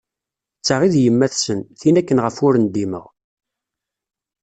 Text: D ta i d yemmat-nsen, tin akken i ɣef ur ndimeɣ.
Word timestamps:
D 0.59 0.63
ta 0.65 0.75
i 0.85 0.89
d 0.93 0.95
yemmat-nsen, 0.99 1.59
tin 1.79 1.99
akken 1.99 2.19
i 2.21 2.23
ɣef 2.23 2.37
ur 2.47 2.53
ndimeɣ. 2.63 3.05